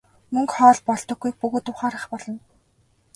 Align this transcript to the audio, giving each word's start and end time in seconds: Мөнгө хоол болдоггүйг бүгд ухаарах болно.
Мөнгө 0.33 0.53
хоол 0.57 0.79
болдоггүйг 0.87 1.35
бүгд 1.41 1.65
ухаарах 1.71 2.05
болно. 2.11 2.35